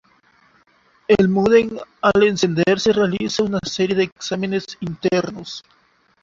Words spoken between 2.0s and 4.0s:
al encenderse realiza una serie